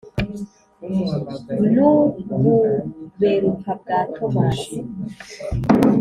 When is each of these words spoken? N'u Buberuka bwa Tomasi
N'u 1.71 1.89
Buberuka 2.43 3.71
bwa 3.79 3.99
Tomasi 4.15 4.77